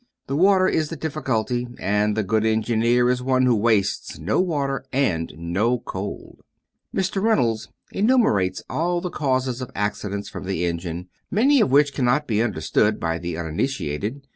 [0.25, 4.83] The water is the difficulty, and the good engineer is one who wastes no water
[4.91, 6.39] and no coal.
[6.91, 7.21] Mr.
[7.21, 12.41] Reynolds enumerates all the causes of accidents from the engine, many of which cannot be
[12.41, 14.25] understood by the uninitiated.